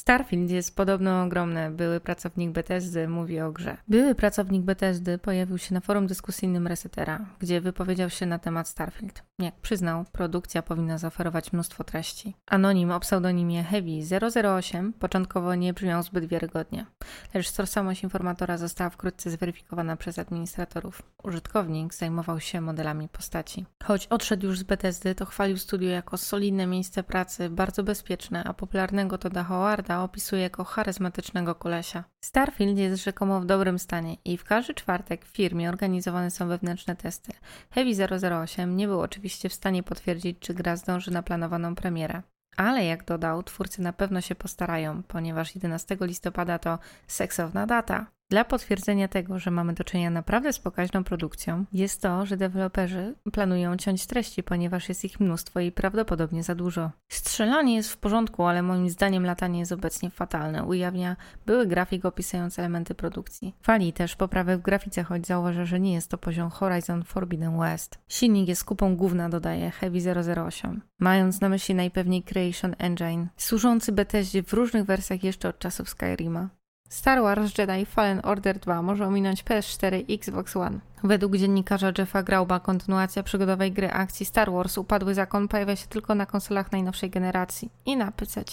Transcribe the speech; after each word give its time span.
Starfield 0.00 0.50
jest 0.50 0.76
podobno 0.76 1.22
ogromny. 1.22 1.70
Były 1.70 2.00
pracownik 2.00 2.50
Bethesdy 2.50 3.08
mówi 3.08 3.40
o 3.40 3.52
grze. 3.52 3.76
Były 3.88 4.14
pracownik 4.14 4.62
Bethesdy 4.62 5.18
pojawił 5.18 5.58
się 5.58 5.74
na 5.74 5.80
forum 5.80 6.06
dyskusyjnym 6.06 6.66
Resetera, 6.66 7.26
gdzie 7.38 7.60
wypowiedział 7.60 8.10
się 8.10 8.26
na 8.26 8.38
temat 8.38 8.68
Starfield. 8.68 9.22
Jak 9.38 9.54
przyznał, 9.54 10.04
produkcja 10.12 10.62
powinna 10.62 10.98
zaoferować 10.98 11.52
mnóstwo 11.52 11.84
treści. 11.84 12.34
Anonim 12.46 12.90
o 12.90 13.00
pseudonimie 13.00 13.64
Heavy008 13.64 14.92
początkowo 14.92 15.54
nie 15.54 15.72
brzmiał 15.72 16.02
zbyt 16.02 16.26
wiarygodnie, 16.26 16.86
lecz 17.34 17.52
tożsamość 17.52 18.02
informatora 18.02 18.58
została 18.58 18.90
wkrótce 18.90 19.30
zweryfikowana 19.30 19.96
przez 19.96 20.18
administratorów. 20.18 21.02
Użytkownik 21.22 21.94
zajmował 21.94 22.40
się 22.40 22.60
modelami 22.60 23.08
postaci. 23.08 23.66
Choć 23.84 24.06
odszedł 24.06 24.46
już 24.46 24.58
z 24.58 24.62
Bethesdy, 24.62 25.14
to 25.14 25.26
chwalił 25.26 25.58
studio 25.58 25.88
jako 25.88 26.16
solidne 26.16 26.66
miejsce 26.66 27.02
pracy, 27.02 27.50
bardzo 27.50 27.82
bezpieczne, 27.82 28.44
a 28.44 28.54
popularnego 28.54 29.18
Toda 29.18 29.44
Howarda 29.44 29.89
opisuje 29.98 30.42
jako 30.42 30.64
charyzmatycznego 30.64 31.54
kolesia. 31.54 32.04
Starfield 32.24 32.78
jest 32.78 33.04
rzekomo 33.04 33.40
w 33.40 33.46
dobrym 33.46 33.78
stanie 33.78 34.16
i 34.24 34.36
w 34.36 34.44
każdy 34.44 34.74
czwartek 34.74 35.24
w 35.24 35.28
firmie 35.28 35.68
organizowane 35.68 36.30
są 36.30 36.48
wewnętrzne 36.48 36.96
testy. 36.96 37.32
Heavy 37.70 38.26
008 38.42 38.76
nie 38.76 38.86
był 38.86 39.00
oczywiście 39.00 39.48
w 39.48 39.54
stanie 39.54 39.82
potwierdzić, 39.82 40.38
czy 40.38 40.54
gra 40.54 40.76
zdąży 40.76 41.10
na 41.10 41.22
planowaną 41.22 41.74
premierę. 41.74 42.22
Ale 42.56 42.84
jak 42.84 43.04
dodał, 43.04 43.42
twórcy 43.42 43.82
na 43.82 43.92
pewno 43.92 44.20
się 44.20 44.34
postarają, 44.34 45.02
ponieważ 45.02 45.54
11 45.54 45.96
listopada 46.00 46.58
to 46.58 46.78
seksowna 47.06 47.66
data. 47.66 48.06
Dla 48.30 48.44
potwierdzenia 48.44 49.08
tego, 49.08 49.38
że 49.38 49.50
mamy 49.50 49.72
do 49.72 49.84
czynienia 49.84 50.10
naprawdę 50.10 50.52
z 50.52 50.58
pokaźną 50.58 51.04
produkcją, 51.04 51.64
jest 51.72 52.02
to, 52.02 52.26
że 52.26 52.36
deweloperzy 52.36 53.14
planują 53.32 53.76
ciąć 53.76 54.06
treści, 54.06 54.42
ponieważ 54.42 54.88
jest 54.88 55.04
ich 55.04 55.20
mnóstwo 55.20 55.60
i 55.60 55.72
prawdopodobnie 55.72 56.42
za 56.42 56.54
dużo. 56.54 56.90
Strzelanie 57.08 57.76
jest 57.76 57.92
w 57.92 57.96
porządku, 57.96 58.44
ale 58.44 58.62
moim 58.62 58.90
zdaniem 58.90 59.26
latanie 59.26 59.58
jest 59.58 59.72
obecnie 59.72 60.10
fatalne. 60.10 60.64
Ujawnia 60.64 61.16
były 61.46 61.66
grafik 61.66 62.04
opisujący 62.04 62.60
elementy 62.60 62.94
produkcji. 62.94 63.54
Fali 63.62 63.92
też 63.92 64.16
poprawę 64.16 64.56
w 64.56 64.62
grafice, 64.62 65.04
choć 65.04 65.26
zauważa, 65.26 65.64
że 65.64 65.80
nie 65.80 65.92
jest 65.92 66.10
to 66.10 66.18
poziom 66.18 66.50
Horizon 66.50 67.04
Forbidden 67.04 67.58
West. 67.58 67.98
Silnik 68.08 68.48
jest 68.48 68.64
kupą 68.64 68.96
główna, 68.96 69.28
dodaje 69.28 69.70
Heavy 69.70 69.98
008, 70.46 70.80
mając 70.98 71.40
na 71.40 71.48
myśli 71.48 71.74
najpewniej 71.74 72.22
Creation 72.22 72.74
Engine, 72.78 73.26
służący 73.36 73.92
Bethesdzie 73.92 74.42
w 74.42 74.52
różnych 74.52 74.84
wersjach 74.84 75.24
jeszcze 75.24 75.48
od 75.48 75.58
czasów 75.58 75.88
Skyrima. 75.88 76.59
Star 76.90 77.22
Wars 77.22 77.58
Jedi 77.58 77.86
Fallen 77.86 78.20
Order 78.24 78.58
2 78.58 78.82
może 78.82 79.06
ominąć 79.06 79.44
PS4 79.44 80.04
i 80.08 80.14
Xbox 80.14 80.56
One. 80.56 80.78
Według 81.04 81.36
dziennikarza 81.36 81.92
Jeffa 81.98 82.22
Grauba 82.22 82.60
kontynuacja 82.60 83.22
przygodowej 83.22 83.72
gry 83.72 83.90
akcji 83.90 84.26
Star 84.26 84.52
Wars 84.52 84.78
Upadły 84.78 85.14
Zakon 85.14 85.48
pojawia 85.48 85.76
się 85.76 85.86
tylko 85.86 86.14
na 86.14 86.26
konsolach 86.26 86.72
najnowszej 86.72 87.10
generacji 87.10 87.70
i 87.86 87.96
na 87.96 88.12
PC. 88.12 88.44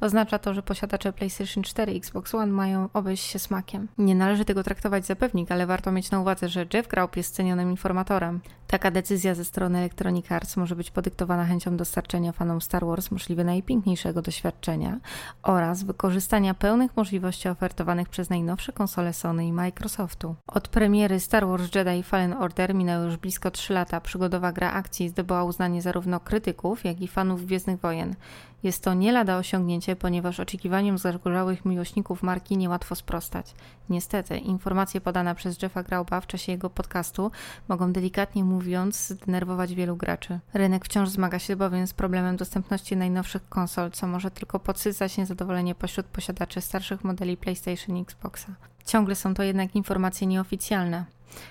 Oznacza 0.00 0.38
to, 0.38 0.54
że 0.54 0.62
posiadacze 0.62 1.12
PlayStation 1.12 1.62
4 1.62 1.92
i 1.92 1.96
Xbox 1.96 2.34
One 2.34 2.52
mają 2.52 2.88
obejść 2.92 3.24
się 3.24 3.38
smakiem. 3.38 3.88
Nie 3.98 4.14
należy 4.14 4.44
tego 4.44 4.62
traktować 4.62 5.06
za 5.06 5.16
pewnik, 5.16 5.52
ale 5.52 5.66
warto 5.66 5.92
mieć 5.92 6.10
na 6.10 6.20
uwadze, 6.20 6.48
że 6.48 6.66
Jeff 6.74 6.88
Graub 6.88 7.16
jest 7.16 7.34
cenionym 7.34 7.70
informatorem. 7.70 8.40
Taka 8.66 8.90
decyzja 8.90 9.34
ze 9.34 9.44
strony 9.44 9.78
Electronic 9.78 10.32
Arts 10.32 10.56
może 10.56 10.76
być 10.76 10.90
podyktowana 10.90 11.44
chęcią 11.44 11.76
dostarczenia 11.76 12.32
fanom 12.32 12.60
Star 12.60 12.86
Wars 12.86 13.10
możliwie 13.10 13.44
najpiękniejszego 13.44 14.22
doświadczenia 14.22 14.98
oraz 15.42 15.82
wykorzystania 15.82 16.54
pełnych 16.54 16.96
możliwości 16.96 17.48
ofertowanych 17.48 18.08
przez 18.08 18.30
najnowsze 18.30 18.72
konsole 18.72 19.12
Sony 19.12 19.46
i 19.46 19.52
Microsoftu. 19.52 20.34
Od 20.46 20.68
premiery 20.68 21.20
Star 21.20 21.46
Wars 21.46 21.74
Jedi 21.74 21.83
Fallen 22.02 22.32
Order 22.32 22.74
minęły 22.74 23.04
już 23.04 23.16
blisko 23.16 23.50
3 23.50 23.72
lata. 23.72 24.00
Przygodowa 24.00 24.52
gra 24.52 24.72
akcji 24.72 25.08
zdobyła 25.08 25.44
uznanie 25.44 25.82
zarówno 25.82 26.20
krytyków, 26.20 26.84
jak 26.84 27.00
i 27.00 27.08
fanów 27.08 27.46
Gwiezdnych 27.46 27.80
Wojen. 27.80 28.14
Jest 28.62 28.84
to 28.84 28.94
nie 28.94 29.12
lada 29.12 29.36
osiągnięcie, 29.36 29.96
ponieważ 29.96 30.40
oczekiwaniom 30.40 30.98
zagorzałych 30.98 31.64
miłośników 31.64 32.22
marki 32.22 32.56
niełatwo 32.56 32.94
sprostać. 32.94 33.54
Niestety, 33.88 34.38
informacje 34.38 35.00
podane 35.00 35.34
przez 35.34 35.62
Jeffa 35.62 35.82
Grauba 35.82 36.20
w 36.20 36.26
czasie 36.26 36.52
jego 36.52 36.70
podcastu 36.70 37.30
mogą 37.68 37.92
delikatnie 37.92 38.44
mówiąc 38.44 39.08
zdenerwować 39.08 39.74
wielu 39.74 39.96
graczy. 39.96 40.40
Rynek 40.54 40.84
wciąż 40.84 41.08
zmaga 41.08 41.38
się 41.38 41.56
bowiem 41.56 41.86
z 41.86 41.94
problemem 41.94 42.36
dostępności 42.36 42.96
najnowszych 42.96 43.48
konsol, 43.48 43.90
co 43.90 44.06
może 44.06 44.30
tylko 44.30 44.60
podsycać 44.60 45.16
niezadowolenie 45.16 45.74
pośród 45.74 46.06
posiadaczy 46.06 46.60
starszych 46.60 47.04
modeli 47.04 47.36
PlayStation 47.36 47.96
i 47.96 48.00
Xboxa. 48.00 48.54
Ciągle 48.86 49.14
są 49.14 49.34
to 49.34 49.42
jednak 49.42 49.76
informacje 49.76 50.26
nieoficjalne. 50.26 51.04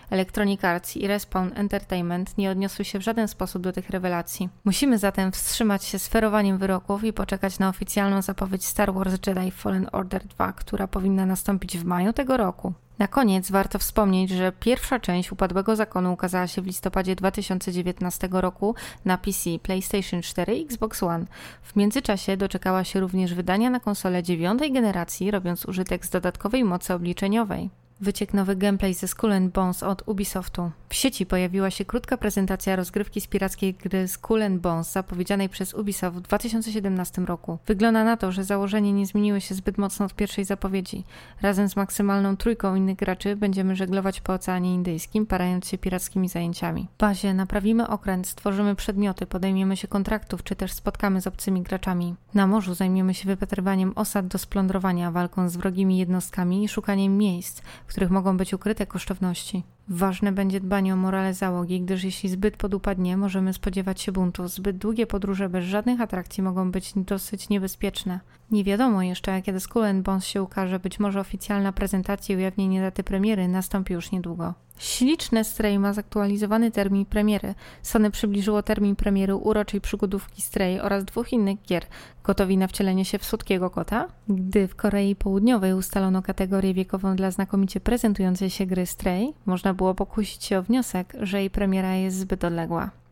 Electronic 0.09 0.63
Arts 0.63 0.97
i 0.97 1.07
Respawn 1.07 1.50
Entertainment 1.56 2.38
nie 2.38 2.51
odniosły 2.51 2.85
się 2.85 3.00
w 3.00 3.03
żaden 3.03 3.28
sposób 3.28 3.63
do 3.63 3.73
tych 3.73 3.89
rewelacji. 3.89 4.50
Musimy 4.66 4.97
zatem 4.97 5.31
wstrzymać 5.31 5.84
się 5.84 6.00
z 6.00 6.07
ferowaniem 6.07 6.57
wyroków 6.57 7.03
i 7.03 7.13
poczekać 7.13 7.59
na 7.59 7.69
oficjalną 7.69 8.22
zapowiedź 8.22 8.66
Star 8.66 8.94
Wars 8.94 9.13
Jedi 9.28 9.51
Fallen 9.51 9.89
Order 9.91 10.23
2, 10.25 10.53
która 10.53 10.88
powinna 10.88 11.25
nastąpić 11.25 11.78
w 11.78 11.85
maju 11.85 12.13
tego 12.13 12.38
roku. 12.38 12.73
Na 13.00 13.07
koniec 13.07 13.51
warto 13.51 13.79
wspomnieć, 13.79 14.29
że 14.29 14.51
pierwsza 14.51 15.00
część 15.00 15.31
Upadłego 15.31 15.75
Zakonu 15.75 16.13
ukazała 16.13 16.47
się 16.47 16.62
w 16.62 16.66
listopadzie 16.66 17.16
2019 17.16 18.29
roku 18.31 18.75
na 19.06 19.17
PC, 19.17 19.50
PlayStation 19.63 20.22
4 20.22 20.56
i 20.56 20.66
Xbox 20.66 21.03
One. 21.03 21.25
W 21.63 21.75
międzyczasie 21.75 22.38
doczekała 22.38 22.83
się 22.83 23.00
również 23.00 23.33
wydania 23.33 23.69
na 23.69 23.79
konsolę 23.79 24.23
dziewiątej 24.23 24.72
generacji, 24.72 25.31
robiąc 25.31 25.66
użytek 25.66 26.06
z 26.06 26.09
dodatkowej 26.09 26.63
mocy 26.63 26.94
obliczeniowej 26.94 27.69
wyciek 28.03 28.34
nowy 28.34 28.56
gameplay 28.56 28.94
ze 28.94 29.08
Skull 29.08 29.31
Bones 29.53 29.84
od 29.84 30.03
Ubisoftu. 30.06 30.72
W 30.90 30.96
sieci 30.96 31.25
pojawiła 31.25 31.69
się 31.69 31.86
krótka 31.86 32.18
prezentacja 32.18 32.75
rozgrywki 32.75 33.22
z 33.22 33.28
pirackiej 33.28 33.74
gry 33.74 34.08
Skull 34.08 34.41
Bones 34.50 34.91
zapowiedzianej 34.91 35.50
przez 35.50 35.74
Ubisoft 35.74 36.18
w 36.18 36.22
2017 36.22 37.22
roku. 37.22 37.58
Wygląda 37.68 38.03
na 38.03 38.18
to, 38.18 38.31
że 38.31 38.44
założenia 38.44 38.92
nie 38.92 39.06
zmieniły 39.06 39.42
się 39.42 39.56
zbyt 39.56 39.78
mocno 39.78 40.06
od 40.06 40.16
pierwszej 40.16 40.46
zapowiedzi. 40.46 41.03
Razem 41.42 41.69
z 41.69 41.75
maksymalną 41.75 42.38
trójką 42.38 42.75
innych 42.75 42.97
graczy 42.97 43.36
będziemy 43.36 43.75
żeglować 43.75 44.22
po 44.22 44.34
Oceanie 44.34 44.74
Indyjskim, 44.74 45.25
parając 45.25 45.68
się 45.68 45.78
pirackimi 45.78 46.30
zajęciami. 46.30 46.88
W 46.96 46.97
bazie 46.97 47.34
naprawimy 47.34 47.88
okręt, 47.88 48.28
stworzymy 48.28 48.75
przedmioty, 48.75 49.25
podejmiemy 49.25 49.78
się 49.78 49.88
kontraktów, 49.88 50.44
czy 50.44 50.56
też 50.56 50.74
spotkamy 50.74 51.22
z 51.22 51.28
obcymi 51.28 51.62
graczami. 51.62 52.16
Na 52.34 52.47
morzu 52.47 52.74
zajmiemy 52.74 53.13
się 53.13 53.28
wypatrywaniem 53.28 53.94
osad 53.96 54.28
do 54.28 54.38
splądrowania, 54.38 55.12
walką 55.12 55.50
z 55.50 55.58
wrogimi 55.58 55.97
jednostkami 55.97 56.63
i 56.63 56.68
szukaniem 56.68 57.18
miejsc, 57.18 57.62
których 57.94 58.12
mogą 58.12 58.38
być 58.38 58.54
ukryte 58.54 58.86
kosztowności. 58.88 59.64
Ważne 59.88 60.31
będzie 60.31 60.59
dbanie 60.59 60.94
o 60.94 60.98
morale 60.98 61.34
załogi, 61.34 61.81
gdyż 61.81 62.04
jeśli 62.04 62.30
zbyt 62.30 62.58
podupadnie, 62.58 63.18
możemy 63.18 63.54
spodziewać 63.54 64.02
się 64.02 64.12
buntu. 64.12 64.48
Zbyt 64.48 64.78
długie 64.78 65.08
podróże 65.08 65.50
bez 65.50 65.66
żadnych 65.66 66.02
atrakcji 66.02 66.44
mogą 66.44 66.72
być 66.72 66.94
dosyć 66.96 67.50
niebezpieczne. 67.50 68.20
Nie 68.52 68.64
wiadomo 68.64 69.04
jeszcze, 69.04 69.42
kiedy 69.42 69.59
Skull 69.59 69.84
Bones 70.04 70.26
się 70.26 70.44
ukaże, 70.44 70.80
być 70.80 71.00
może 71.00 71.20
oficjalna 71.20 71.72
prezentacja 71.72 72.36
i 72.36 72.38
ujawnienie 72.38 72.81
daty 72.81 73.04
premiery 73.04 73.48
nastąpi 73.48 73.94
już 73.94 74.12
niedługo. 74.12 74.54
Śliczne 74.83 75.44
Stray 75.44 75.79
ma 75.79 75.94
zaktualizowany 75.94 76.71
termin 76.71 77.05
premiery. 77.05 77.55
Sony 77.81 78.11
przybliżyło 78.11 78.63
termin 78.63 78.95
premiery 78.95 79.35
uroczej 79.35 79.81
przygodówki 79.81 80.41
Stray 80.41 80.79
oraz 80.79 81.05
dwóch 81.05 81.33
innych 81.33 81.61
gier. 81.61 81.85
Gotowi 82.23 82.57
na 82.57 82.67
wcielenie 82.67 83.05
się 83.05 83.17
w 83.17 83.25
słodkiego 83.25 83.69
kota? 83.69 84.07
Gdy 84.27 84.67
w 84.67 84.75
Korei 84.75 85.16
Południowej 85.16 85.73
ustalono 85.73 86.21
kategorię 86.21 86.73
wiekową 86.73 87.16
dla 87.16 87.31
znakomicie 87.31 87.79
prezentującej 87.79 88.49
się 88.49 88.66
gry 88.66 88.85
Stray, 88.85 89.33
można 89.45 89.73
było 89.73 89.95
pokusić 89.95 90.44
się 90.44 90.57
o 90.57 90.63
wniosek, 90.63 91.13
że 91.19 91.39
jej 91.39 91.50
premiera 91.50 91.95
jest 91.95 92.17
zbyt 92.17 92.44
odległa. 92.44 93.03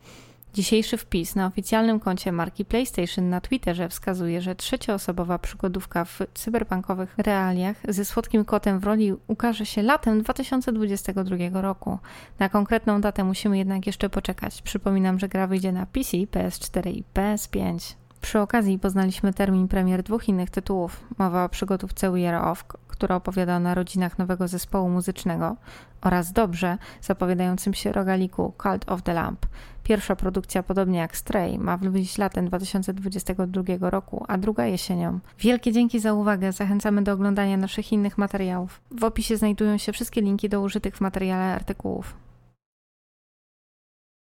Dzisiejszy 0.54 0.98
wpis 0.98 1.36
na 1.36 1.46
oficjalnym 1.46 2.00
koncie 2.00 2.32
marki 2.32 2.66
PlayStation 2.66 3.30
na 3.30 3.42
Twitterze 3.42 3.90
wskazuje, 3.90 4.42
że 4.42 4.56
trzecioosobowa 4.56 5.40
przygodówka 5.40 6.06
w 6.06 6.20
cyberpunkowych 6.34 7.16
realiach 7.18 7.78
ze 7.88 8.06
słodkim 8.06 8.46
kotem 8.46 8.80
w 8.80 8.84
roli 8.84 9.14
ukaże 9.28 9.66
się 9.66 9.82
latem 9.82 10.22
2022 10.22 11.62
roku. 11.62 12.00
Na 12.40 12.50
konkretną 12.50 13.02
datę 13.02 13.24
musimy 13.24 13.58
jednak 13.58 13.88
jeszcze 13.88 14.10
poczekać. 14.10 14.62
Przypominam, 14.62 15.20
że 15.20 15.30
gra 15.30 15.48
wyjdzie 15.48 15.72
na 15.72 15.86
PC, 15.86 16.18
PS4 16.18 16.90
i 16.90 17.04
PS5. 17.14 17.96
Przy 18.22 18.40
okazji 18.40 18.80
poznaliśmy 18.80 19.34
termin 19.34 19.68
premier 19.68 20.04
dwóch 20.04 20.30
innych 20.30 20.50
tytułów. 20.50 21.04
Mowa 21.18 21.46
o 21.46 21.50
przygotówce 21.50 22.12
We 22.12 22.30
Are 22.30 22.42
Off, 22.42 22.66
która 23.02 23.16
opowiada 23.16 23.56
o 23.56 23.60
narodzinach 23.60 24.18
nowego 24.18 24.48
zespołu 24.48 24.90
muzycznego 24.90 25.56
oraz 26.02 26.32
dobrze 26.32 26.78
zapowiadającym 27.02 27.74
się 27.74 27.92
rogaliku 27.92 28.54
Cult 28.64 28.92
of 28.92 29.02
the 29.02 29.14
Lamp. 29.14 29.46
Pierwsza 29.84 30.16
produkcja, 30.16 30.64
podobnie 30.64 31.00
jak 31.00 31.18
Stray, 31.18 31.60
ma 31.60 31.78
wyjść 31.78 32.18
latem 32.18 32.48
2022 32.48 33.90
roku, 33.90 34.26
a 34.28 34.38
druga 34.38 34.66
jesienią. 34.66 35.20
Wielkie 35.40 35.72
dzięki 35.72 36.00
za 36.00 36.14
uwagę, 36.14 36.52
zachęcamy 36.52 37.02
do 37.02 37.14
oglądania 37.14 37.58
naszych 37.58 37.92
innych 37.92 38.18
materiałów. 38.18 38.82
W 38.92 39.04
opisie 39.04 39.38
znajdują 39.38 39.78
się 39.78 39.94
wszystkie 39.94 40.22
linki 40.22 40.50
do 40.50 40.62
użytych 40.62 40.98
w 40.98 41.02
materiale 41.02 41.54
artykułów. 41.56 42.14